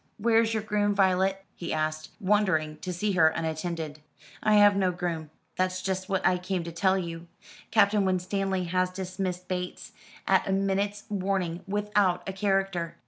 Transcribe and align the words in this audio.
"Where's 0.17 0.55
your 0.55 0.63
groom, 0.63 0.95
Violet?" 0.95 1.45
he 1.53 1.71
asked, 1.71 2.09
wondering 2.19 2.77
to 2.77 2.91
see 2.91 3.11
her 3.11 3.27
unattended. 3.27 3.99
"I 4.41 4.55
have 4.55 4.75
no 4.75 4.91
groom. 4.91 5.29
That's 5.57 5.83
just 5.83 6.09
what 6.09 6.25
I 6.25 6.39
came 6.39 6.63
to 6.63 6.71
tell 6.71 6.97
you. 6.97 7.27
Captain 7.69 8.03
Winstanley 8.03 8.63
has 8.63 8.89
dismissed 8.89 9.47
Bates, 9.47 9.91
at 10.25 10.47
a 10.47 10.51
minute's 10.53 11.03
warning, 11.09 11.61
without 11.67 12.27
a 12.27 12.33
character." 12.33 12.95